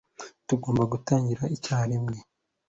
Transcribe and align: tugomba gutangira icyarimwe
tugomba 0.47 0.83
gutangira 0.91 1.43
icyarimwe 1.55 2.17